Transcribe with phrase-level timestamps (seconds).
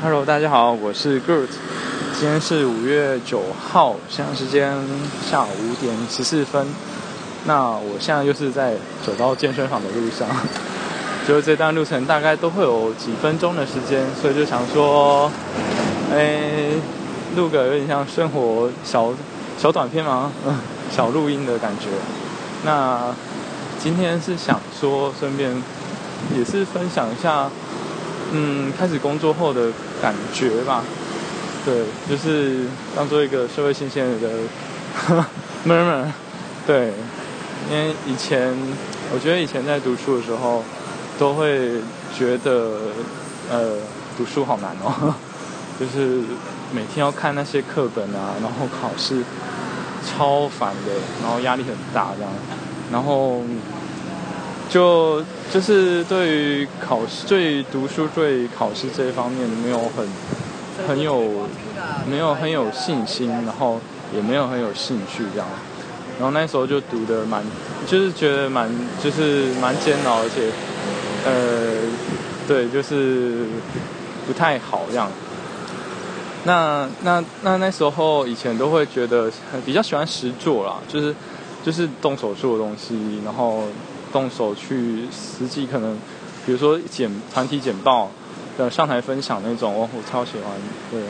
[0.00, 1.48] Hello，大家好，我是 Good。
[2.16, 4.72] 今天是五月九号，现在时间
[5.28, 6.64] 下午五点十四分。
[7.46, 8.74] 那我现在就是在
[9.04, 10.28] 走到健身房的路上，
[11.26, 15.28] 就是这段路程大概都会有几分钟的时间，所以就想说，
[16.14, 16.70] 哎，
[17.34, 19.12] 录个有点像生活小
[19.58, 20.30] 小短片吗？
[20.46, 20.56] 嗯，
[20.94, 21.88] 小录音的感觉。
[22.64, 23.12] 那
[23.80, 25.60] 今天是想说，顺便
[26.36, 27.50] 也是分享一下，
[28.32, 29.70] 嗯，开始工作后的
[30.02, 30.84] 感觉吧。
[31.64, 32.66] 对，就是
[32.96, 34.28] 当做一个社会新鲜人的
[35.66, 36.04] murmur。
[36.66, 36.92] 对，
[37.70, 38.54] 因为以前
[39.12, 40.62] 我觉得以前在读书的时候，
[41.18, 41.72] 都会
[42.16, 42.78] 觉得
[43.50, 43.76] 呃
[44.16, 45.14] 读书好难哦，
[45.78, 46.22] 就是
[46.72, 49.22] 每天要看那些课本啊，然后考试
[50.06, 50.92] 超烦的，
[51.22, 52.30] 然后压力很大这样。
[52.90, 53.42] 然后
[54.68, 55.22] 就
[55.52, 60.06] 就是对于考试、对读书、对考试这一方面没有很
[60.86, 61.48] 很有
[62.08, 63.80] 没有很有信心，然后
[64.14, 65.48] 也没有很有兴趣这样。
[66.18, 67.42] 然后那时候就读的蛮，
[67.86, 68.70] 就是觉得蛮
[69.02, 70.50] 就是蛮煎熬，而且
[71.24, 71.82] 呃
[72.46, 73.46] 对，就是
[74.26, 75.10] 不太好这样。
[76.44, 79.30] 那那那那时候以前都会觉得
[79.64, 81.14] 比较喜欢实作啦，就是。
[81.64, 83.64] 就是动手术的东西，然后
[84.08, 85.96] 动手去实际可能，
[86.44, 88.10] 比如说简团体简报
[88.56, 90.52] 的上台分享那种，我我超喜欢。
[90.90, 91.00] 对，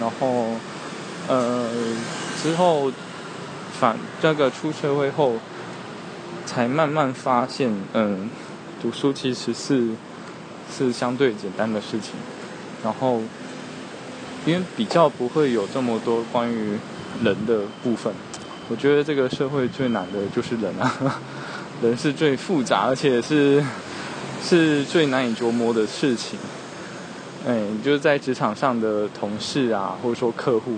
[0.00, 0.56] 然后
[1.28, 1.70] 呃
[2.42, 2.90] 之后
[3.78, 5.34] 反这个出社会后，
[6.44, 8.28] 才慢慢发现，嗯，
[8.82, 9.90] 读书其实是
[10.70, 12.12] 是相对简单的事情，
[12.84, 13.20] 然后
[14.46, 16.78] 因为比较不会有这么多关于
[17.22, 18.12] 人的部分。
[18.68, 21.20] 我觉得这个社会最难的就是人啊，
[21.82, 23.64] 人是最复杂，而且是
[24.42, 26.38] 是最难以琢磨的事情。
[27.46, 30.76] 哎，就是在职场上的同事啊，或者说客户，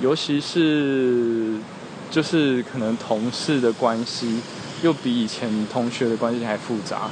[0.00, 1.54] 尤其是
[2.10, 4.40] 就是可能同事的关系，
[4.82, 7.10] 又比以前同学的关系还复杂。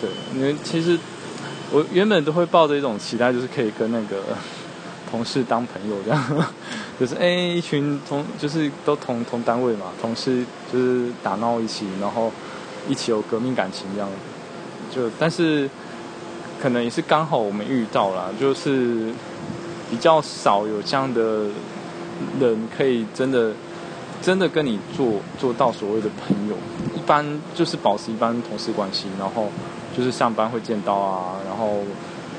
[0.00, 0.96] 对，因为其实
[1.72, 4.22] 我原本都会抱着一种期待，就是可以跟那个
[5.10, 6.44] 同事当朋友这样。
[6.98, 12.32] 就是哎，一群同就是都同同单位嘛，同事就是打闹一起，然后
[12.88, 14.08] 一起有革命感情这样。
[14.90, 15.68] 就但是
[16.62, 19.12] 可能也是刚好我们遇到了，就是
[19.90, 21.42] 比较少有这样的
[22.40, 23.52] 人可以真的
[24.22, 26.56] 真的跟你做做到所谓的朋友。
[26.94, 27.24] 一般
[27.54, 29.48] 就是保持一般同事关系，然后
[29.94, 31.80] 就是上班会见到啊，然后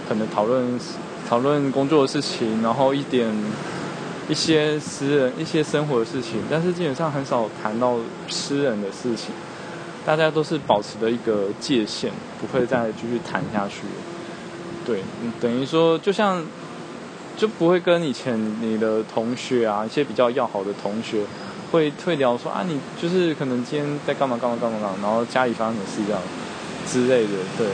[0.09, 0.79] 可能讨论
[1.27, 3.33] 讨论工作的事情，然后一点。
[4.29, 7.95] 一些私人、一些生活的事情，但是基本上很少谈到
[8.27, 9.33] 私人的事情。
[10.05, 12.11] 大家都是保持的一个界限，
[12.41, 13.83] 不会再继续谈下去。
[14.85, 15.01] 对，
[15.39, 16.43] 等于说，就像
[17.37, 21.23] 就不会跟以前你的同学啊，一些比较要好的同学，
[21.71, 26.21] 会会聊说啊，你就是可能今天在干嘛干嘛干嘛干嘛，然后家里发生什么事这样
[26.85, 27.39] 之类的。
[27.57, 27.67] 对，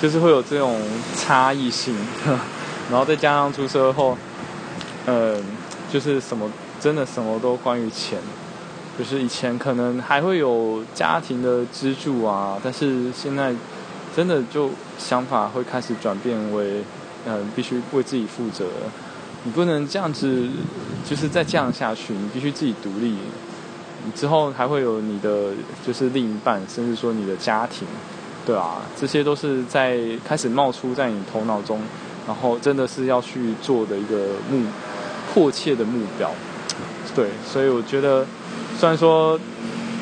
[0.00, 0.80] 就是会有这种
[1.16, 1.94] 差异性，
[2.92, 4.16] 然后再加上出社会后，
[5.06, 5.42] 嗯。
[5.92, 8.18] 就是什么，真的什么都关于钱。
[8.98, 13.52] 就是以前可能还会有家庭的资助啊，但是现在
[14.16, 16.82] 真的就想法会开始转变为，
[17.26, 18.64] 嗯，必须为自己负责。
[19.44, 20.48] 你不能这样子，
[21.06, 23.18] 就是再这样下去，你必须自己独立。
[24.06, 25.50] 你之后还会有你的，
[25.86, 27.86] 就是另一半，甚至说你的家庭，
[28.46, 31.82] 对啊，这些都是在开始冒出在你头脑中，
[32.26, 34.16] 然后真的是要去做的一个
[34.50, 34.64] 目。
[35.32, 36.30] 迫切的目标，
[37.14, 38.26] 对，所以我觉得，
[38.78, 39.40] 虽然说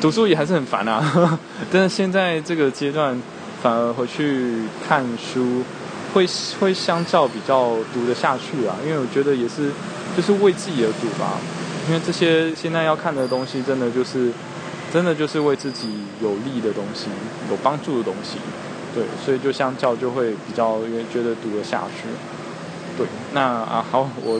[0.01, 1.39] 读书也还是很烦啊，
[1.71, 3.17] 但是现在这个阶段，
[3.63, 5.63] 反而回去看书，
[6.13, 6.27] 会
[6.59, 9.71] 会相较比较读得下去啊，因为我觉得也是，
[10.17, 11.39] 就是为自己而读吧，
[11.87, 14.33] 因为这些现在要看的东西，真的就是，
[14.91, 15.87] 真的就是为自己
[16.21, 17.07] 有利的东西，
[17.49, 18.37] 有帮助的东西，
[18.93, 20.79] 对，所以就相较就会比较
[21.11, 22.07] 觉得读得下去，
[22.97, 24.39] 对，那啊好我。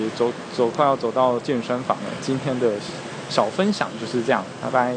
[0.00, 2.74] 也走走快要走到健身房了，今天的
[3.28, 4.94] 小分享就是这样，拜拜。